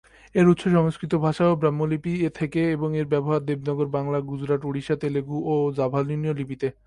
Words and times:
এর 0.35 0.45
উৎস 0.47 0.63
সংস্কৃত 0.67 1.13
ভাষা 1.15 1.45
ও 1.47 1.53
ব্রাহ্মী 1.55 1.85
লিপি 1.87 2.13
থেকে 2.35 2.61
এবং 2.71 2.89
এর 2.97 3.05
ব্যবহার 3.05 3.41
দেবনাগরী, 3.45 3.89
বাংলা, 3.89 4.17
গুজরাটি, 4.21 4.65
ওড়িয়া, 4.67 4.95
তেলুগু 4.95 5.37
ও 5.51 5.71
জাভানীয় 5.71 6.33
লিপিতে। 6.33 6.67